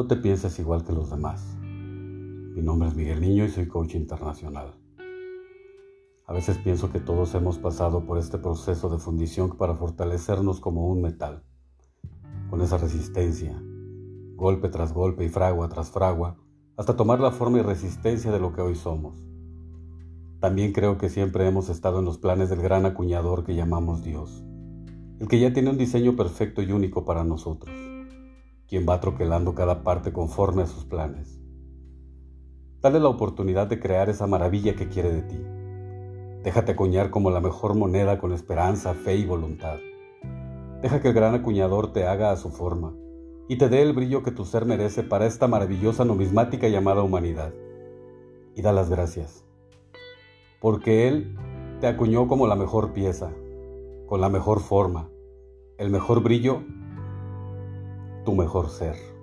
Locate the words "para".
9.58-9.74, 27.04-27.22, 45.02-45.26